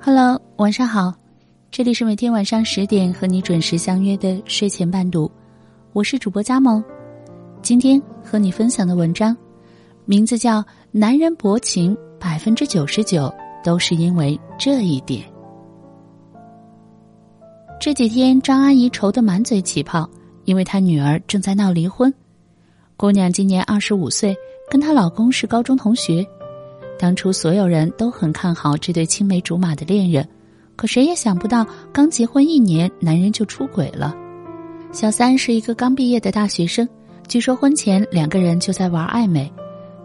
[0.00, 1.12] Hello，晚上好，
[1.72, 5.28] 这里是每天晚上十点和你准时相约的睡前伴读，
[5.92, 6.82] 我是主播佳萌。
[7.62, 9.36] 今天和你分享的文章，
[10.04, 13.32] 名字叫《男人薄情百分之九十九
[13.64, 15.20] 都是因为这一点》。
[17.80, 20.08] 这几天，张阿姨愁得满嘴起泡，
[20.44, 22.12] 因为她女儿正在闹离婚。
[22.96, 24.34] 姑娘今年二十五岁，
[24.70, 26.24] 跟她老公是高中同学。
[26.98, 30.26] 当初所有人都很看好这对青梅竹马的恋人，
[30.74, 34.14] 可谁也想不到，刚结婚一年，男人就出轨了。
[34.90, 36.88] 小三是一个刚毕业的大学生，
[37.28, 39.50] 据说婚前两个人就在玩暧昧，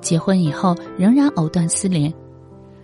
[0.02, 2.14] 结婚以后仍然藕断丝连。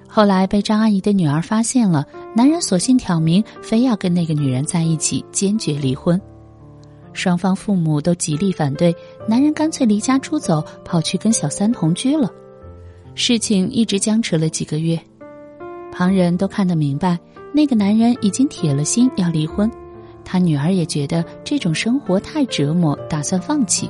[0.08, 2.03] 后来被张阿姨的女儿发现了，
[2.36, 6.20] 男人索性挑明，非要跟那个女人在一起，坚决离婚。
[7.14, 8.95] 双方父母都极力反对，
[9.28, 12.31] 男人干脆离家出走，跑去跟小三同居了。
[13.16, 15.00] 事情一直僵持了几个月，
[15.92, 17.20] 旁人都看得明白，
[17.53, 19.70] 那个男人已经铁了心要离婚。
[20.23, 23.89] 他女儿也觉得这种生活太折磨，打算放弃。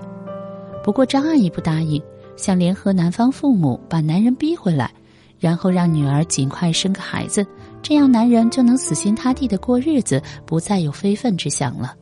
[0.84, 2.02] 不过张阿姨不答应，
[2.38, 4.90] 想联合男方父母把男人逼回来，
[5.38, 7.46] 然后让女儿尽快生个孩子，
[7.82, 11.94] 这样男人就能死心塌地的过日子，不再有非分之想了。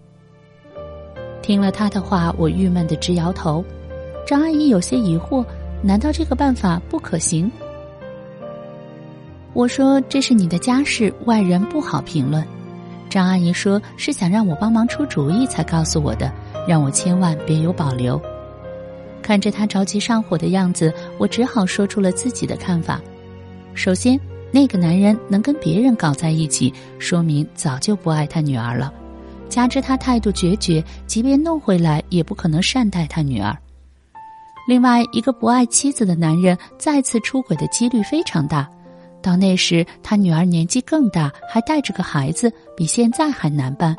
[1.42, 3.66] 听了他的话，我郁闷的直摇头。
[4.26, 5.44] 张阿姨有些疑惑。
[5.88, 7.50] 难道这个办法不可行？
[9.54, 12.46] 我说这是你的家事，外人不好评论。
[13.10, 16.30] 张阿姨说是想让我帮忙出主意才告诉我的，
[16.68, 18.22] 让我千万别有保留。
[19.22, 23.00] 看着她着急上火的样子，我只好说出了自己的看法。
[23.74, 24.20] 首先，
[24.52, 28.94] 那个男人能跟别人搞在一起，说明早就不爱他女儿了。
[29.48, 33.58] 加之他态度决绝，即便弄回来，也不可能善待他女儿。
[34.68, 38.68] 另外一个不爱妻子的男人再次出轨的几率非常大，
[39.22, 43.96] 到那时他女儿年纪更大，还带着个孩子，比现在还难办。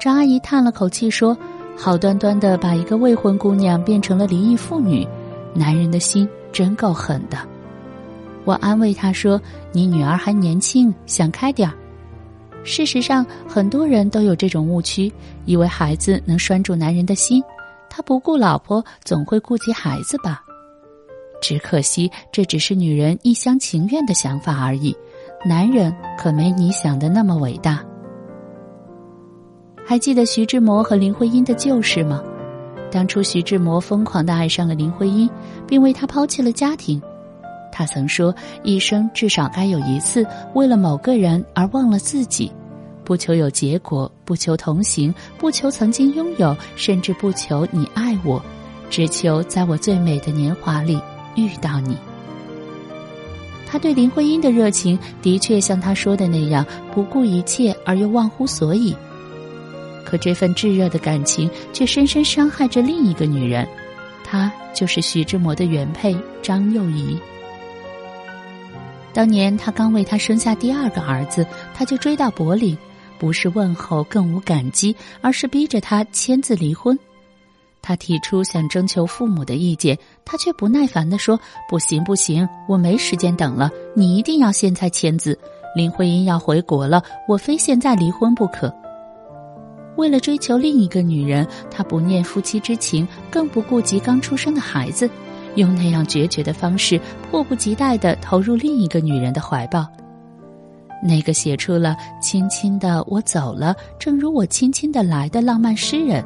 [0.00, 1.36] 张阿姨叹了口气说
[1.76, 5.06] ：“好端端的把一个未婚姑娘变成了离异妇女，
[5.54, 7.36] 男人的心真够狠的。”
[8.44, 9.38] 我安慰她说
[9.70, 11.74] ：“你女儿还年轻，想开点儿。”
[12.64, 15.12] 事实上，很多人都有这种误区，
[15.44, 17.42] 以为孩子能拴住男人的心。
[17.94, 20.42] 他不顾老婆，总会顾及孩子吧？
[21.42, 24.96] 只可惜这只是女人一厢情愿的想法而已，
[25.44, 27.84] 男人可没你想的那么伟大。
[29.84, 32.22] 还记得徐志摩和林徽因的旧事吗？
[32.90, 35.28] 当初徐志摩疯狂的爱上了林徽因，
[35.66, 37.02] 并为她抛弃了家庭。
[37.70, 42.50] 他曾说：“一生至少该有一次，为了某个人而忘了自己。”
[43.12, 48.42] 不求有结果，不求同行，不求曾经拥有，甚至不求你爱我，
[48.88, 50.98] 只求在我最美的年华里
[51.34, 51.94] 遇到你。
[53.66, 56.64] 他对林徽因的热情，的确像他说的那样，
[56.94, 58.96] 不顾一切而又忘乎所以。
[60.06, 63.68] 可这份炙热的感情，却深深伤害着另一个女人，
[64.24, 67.14] 她就是徐志摩的原配张幼仪。
[69.12, 72.74] 当年他刚为他生下第二个儿子，他就追到柏林。
[73.22, 76.98] 不是问候，更无感激，而是逼着他签字离婚。
[77.80, 81.38] 他提出想征求父母的意见，他却不耐烦地说
[81.70, 85.38] ：“不行，不行，我没时间等了，你一定要现在签字。
[85.76, 88.74] 林徽因要回国了，我非现在离婚不可。”
[89.96, 95.08] 为了追求另一个女人，他不念夫妻之情，更不顾及刚出生的孩子，
[95.54, 97.00] 用那样决绝的方式，
[97.30, 99.86] 迫不及待地投入另一个女人的怀抱。
[101.02, 106.24] 那个写出了“轻轻的我走了，正如我轻轻的来”的浪漫诗人，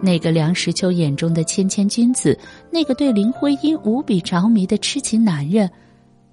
[0.00, 2.38] 那个梁实秋眼中的谦谦君子，
[2.70, 5.68] 那个对林徽因无比着迷的痴情男人，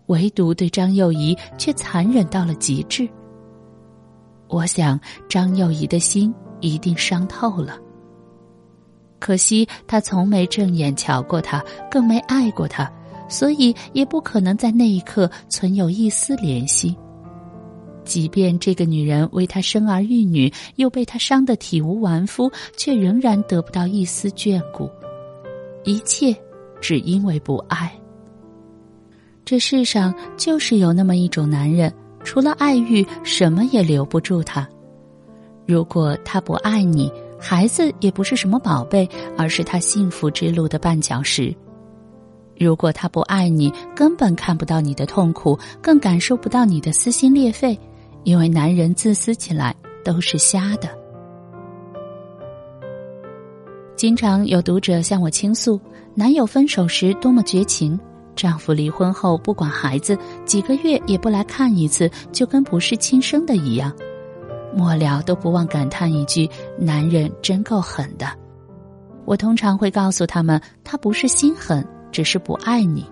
[0.05, 3.09] 唯独对张幼仪却残忍到了极致。
[4.47, 7.77] 我想张幼仪的心一定伤透了。
[9.19, 12.89] 可惜他从没正眼瞧过她，更没爱过她，
[13.27, 16.95] 所以也不可能在那一刻存有一丝怜惜。
[18.09, 24.89] 即便这个女人为他生儿育女，又被他伤得体无完肤，却仍然得不到一丝眷顾，
[25.83, 26.35] 一切
[26.81, 27.93] 只因为不爱。
[29.45, 34.67] 这世上就是有那么一种男人，除了爱欲，什么也留不住他。
[35.67, 39.07] 如果他不爱你，孩子也不是什么宝贝，
[39.37, 41.55] 而是他幸福之路的绊脚石。
[42.57, 47.79] 如果他不爱你，根本看不到你的痛苦，更感受不到你的撕心裂肺。
[48.23, 50.89] 因为男人自私起来都是瞎的。
[53.95, 55.79] 经常有读者向我倾诉，
[56.15, 57.99] 男友分手时多么绝情，
[58.35, 63.93] 丈夫离婚后不管孩子，几个月也不来看一次，就跟不是亲生的一样。
[64.73, 66.49] 末了都不忘感叹一句
[66.79, 68.27] ：“男人真够狠的。”
[69.25, 73.05] 我通常会告诉他们，他不是心狠，只是不爱你。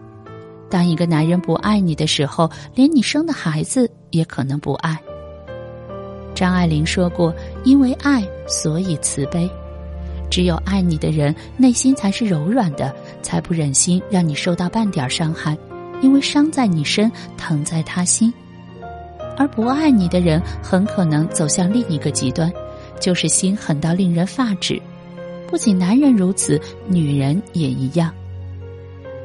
[0.69, 4.97] 当一个男人不爱你的时候，连你生的孩子也可能不爱。
[6.35, 7.33] 张爱玲说过
[7.65, 9.49] ：“因为爱，所以慈悲。
[10.29, 15.57] 只有爱你的人，内心才是柔软的，才不忍心让你受到半点伤害，
[16.01, 18.31] 因为伤在你身，疼在他心。
[19.37, 22.51] 而不爱你的人，很可能走向另一个极端，
[22.99, 24.81] 就是心狠到令人发指。
[25.47, 28.13] 不仅男人如此，女人也一样。”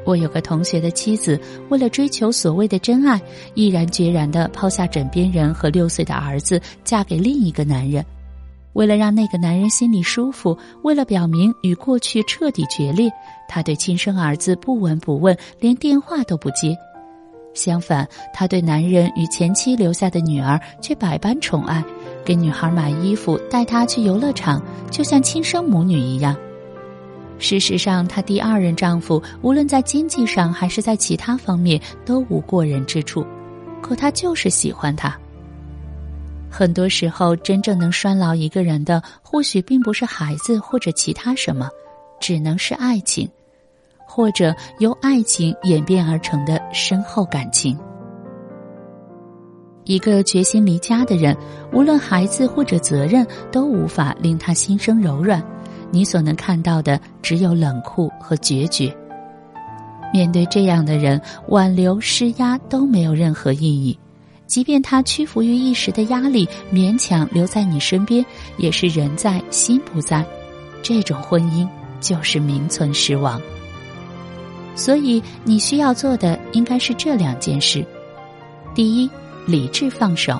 [0.04, 3.20] 我有个同学的妻子，为了追求所谓的真爱，
[3.54, 8.04] 毅然决然的抛下枕边人和六岁的儿子，嫁给另一个男人。
[8.72, 13.10] 为了让那个男人心里舒服，为了表明与过去彻底决裂，
[13.46, 16.76] 他对亲生儿子不闻不问，连电话都不接。
[17.54, 21.84] 相反，他对男人与前妻留下的女儿却百般宠爱，
[22.24, 26.34] 给女孩买衣服，带她去游乐场，就像亲生母女一样。
[27.42, 33.26] 事实上，她第二任丈夫无论在经济上还是在其他方面都无过人之处，
[33.82, 35.18] 可她就是喜欢他。
[36.48, 41.68] 很多时候，真正能拴牢一个人的，或许并不是孩子或者其他什么，
[42.20, 43.28] 只能是爱情，
[44.06, 47.76] 或者由爱情演变而成的深厚感情。
[49.82, 51.36] 一个决心离家的人，
[51.72, 55.42] 无论孩子或者责任，都无法令他心生柔软。
[55.92, 58.92] 你所能看到的只有冷酷和决绝。
[60.12, 63.96] 面对这样的人，挽留、施压都没有任何意义。
[64.46, 68.22] 即便他屈服于一时的压力，勉强留在你身边，
[68.58, 70.24] 也是人在心不在。
[70.82, 71.66] 这种婚姻
[72.00, 73.40] 就是名存实亡。
[74.74, 77.82] 所以，你需要做的应该是这两件事：
[78.74, 79.08] 第一，
[79.46, 80.38] 理智放手，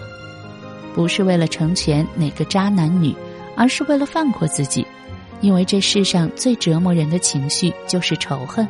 [0.95, 3.15] 不是为了成全哪个渣男女，
[3.57, 4.87] 而是为了放过自己。
[5.43, 8.67] 因为这世上最折磨人的情绪就是仇恨。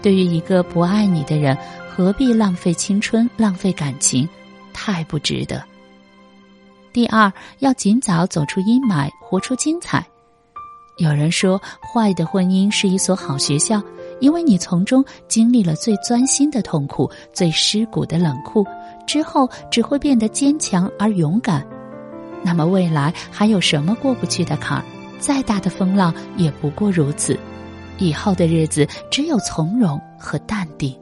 [0.00, 1.58] 对于一个不爱你的人，
[1.90, 4.28] 何必浪费青春、浪费感情？
[4.72, 5.60] 太不值得。
[6.92, 10.06] 第二，要尽早走出阴霾，活出精彩。
[10.98, 13.82] 有人说，坏的婚姻是一所好学校，
[14.20, 18.64] 因为你从中经历了最钻心的痛苦、最尸骨的冷酷，
[19.06, 21.66] 之后只会变得坚强而勇敢。
[22.42, 24.84] 那么，未来还有什么过不去的坎儿？
[25.18, 27.38] 再大的风浪也不过如此，
[27.98, 30.96] 以后的日子只有从容和淡定。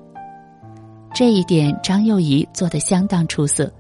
[1.15, 3.73] 这一点张幼仪做得相当出色。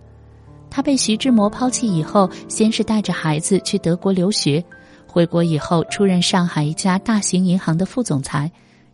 [0.70, 4.62] 她被徐志摩抛弃以后，先是带着孩子去德国留学，
[5.06, 8.50] 回国以后出任上海一家大型银行的副总裁，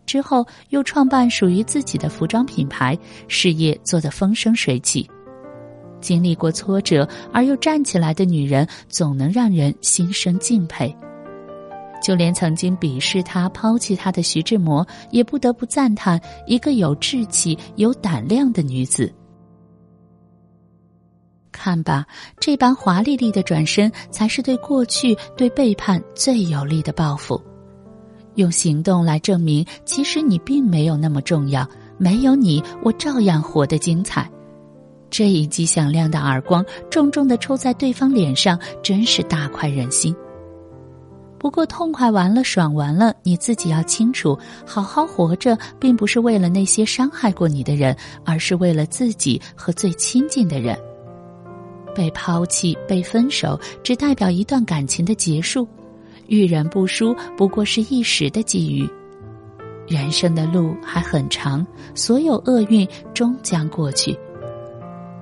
[0.06, 2.96] 之后又创办属于自己的服装品牌，
[3.28, 5.08] 事业做得风生水起。
[6.00, 10.94] 经历过挫折而又站起来的女人，总能让人心生敬佩。
[12.02, 19.10] 就连曾经鄙视他、抛弃他的徐志摩，也不得不赞叹一个有志气、有胆量的女子。
[21.52, 22.04] 看吧，
[22.40, 27.40] 这般华丽丽的转身，才是对过去、对背叛最有力的报复。
[28.34, 34.28] 用行动来证明，其实你并没有那么重要，没有你，我照样活得精彩。
[35.10, 40.16] 这一记响亮的耳光，重重的抽在对方脸上，真是大快人心。
[41.42, 50.78] 不过痛快完了，爽完了，你自己要清楚，好好活着，并不是为了那些伤害过你的人，而是为了自己和最亲近的人。
[51.96, 55.66] 被抛弃、被分手，只代表一段感情的结束；
[56.28, 58.88] 遇人不淑，不过是一时的际遇。
[59.88, 64.16] 人生的路还很长，所有厄运终将过去。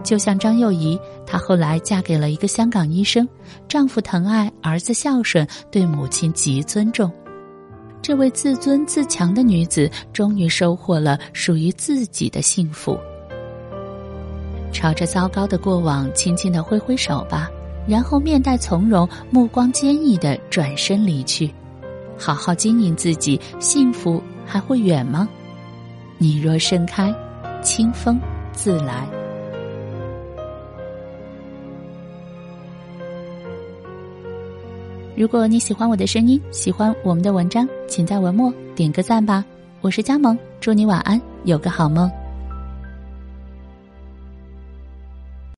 [0.03, 3.29] 就像张幼仪，她后来嫁给了一个香港医生，
[3.69, 7.11] 丈夫疼爱，儿子孝顺，对母亲极尊重。
[8.03, 12.99] 这位自尊自强的女子，终于收获了属于自己的幸福。
[14.73, 17.51] 朝着糟糕的过往轻轻的挥挥手吧，
[17.87, 21.53] 然后面带从容，目光坚毅的转身离去。
[22.17, 25.29] 好好经营自己，幸福还会远吗？
[26.19, 27.15] 你若盛开，
[27.63, 28.21] 清风
[28.53, 29.20] 自来。
[35.17, 39.45] 如果你喜欢我的声音，喜欢我们的文章，请在文末点个赞吧。
[39.81, 42.11] 我是佳萌，祝你晚安，有个好梦。